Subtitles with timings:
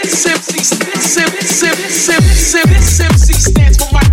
[0.00, 4.11] Simpsy, Simpsy, Simpsy, Simpsy stands for my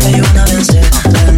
[0.00, 1.29] What you wanna dance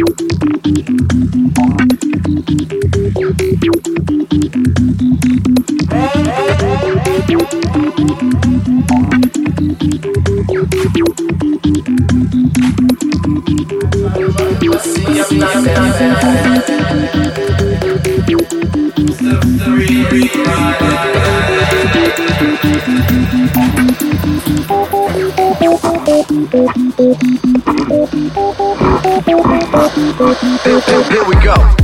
[0.00, 0.29] Here
[31.56, 31.79] go.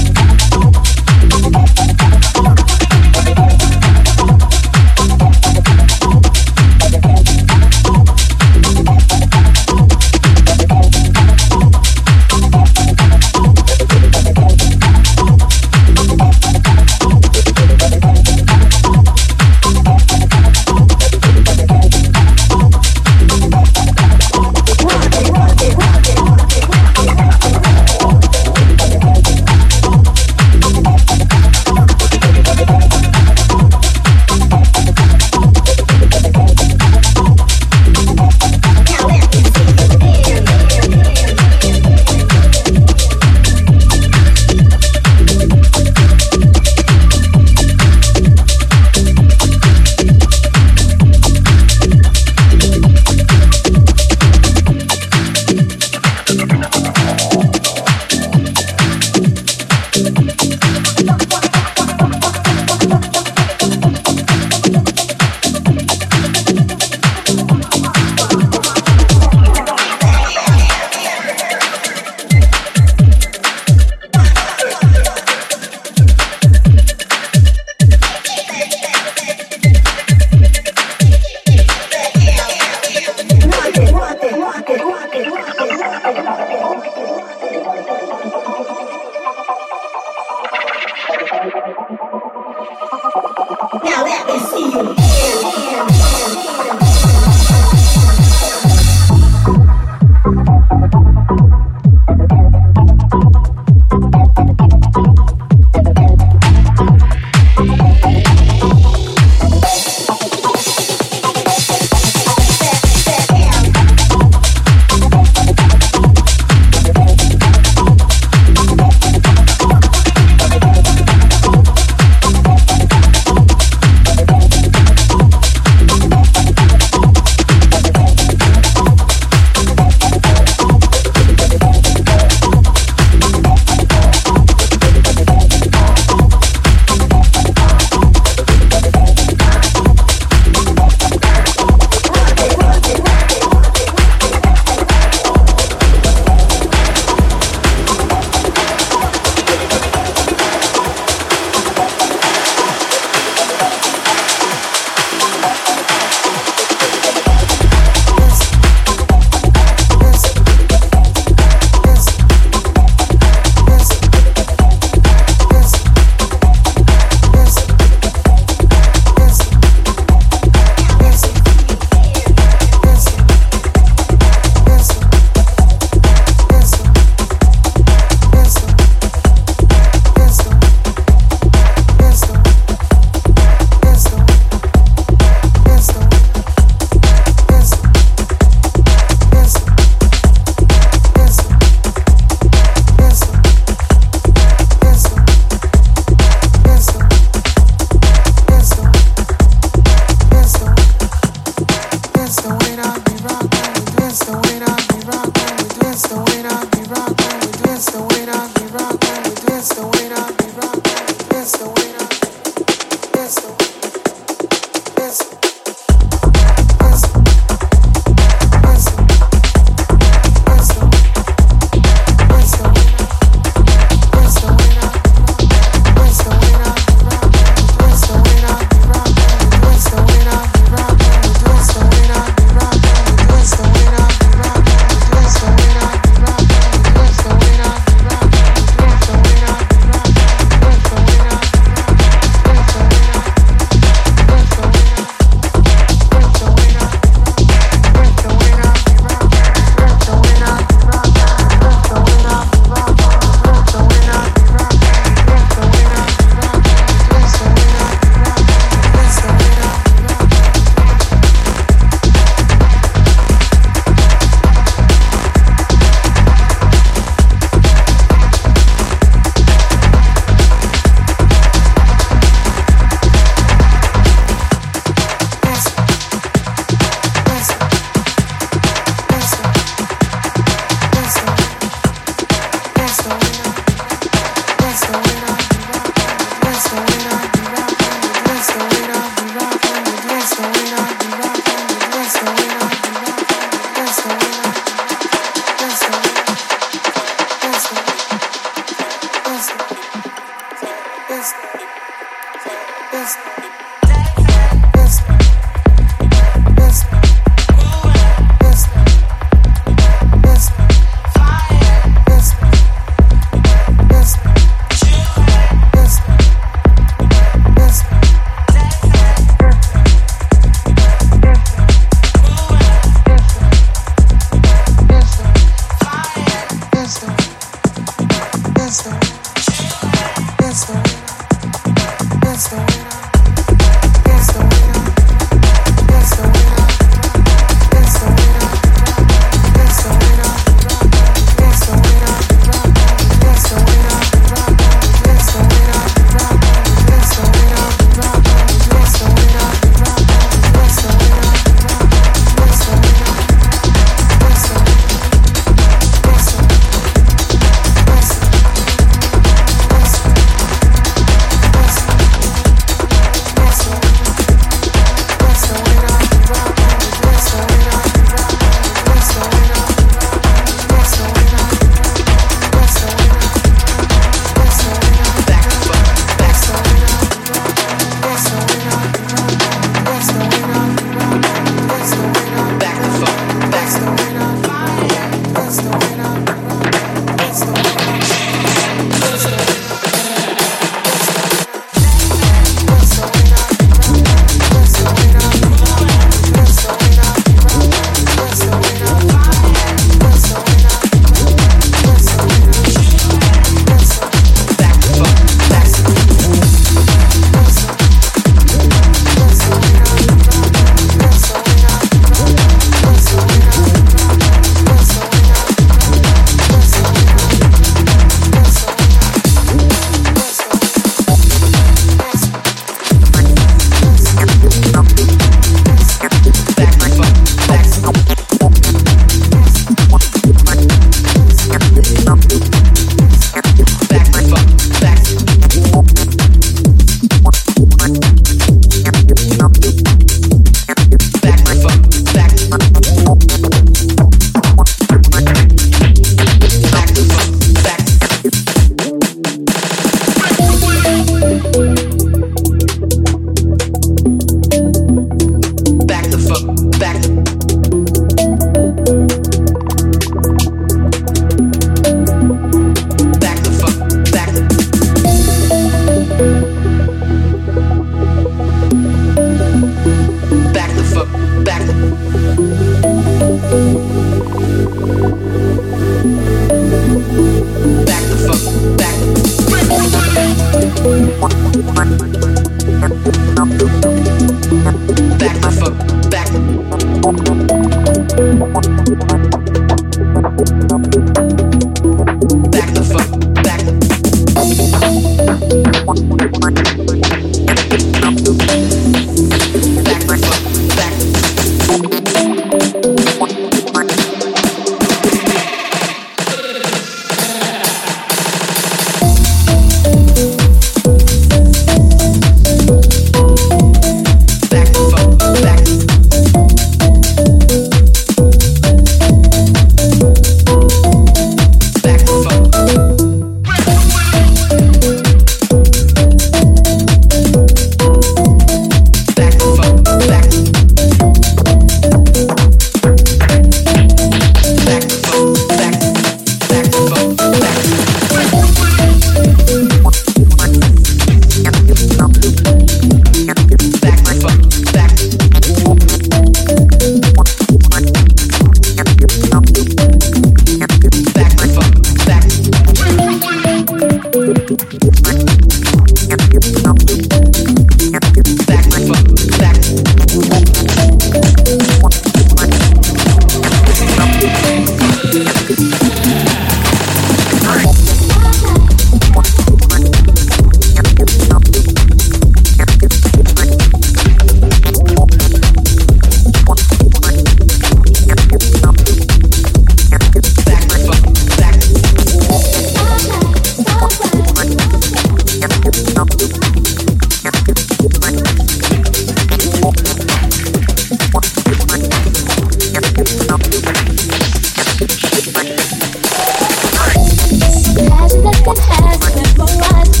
[598.47, 600.00] as it was.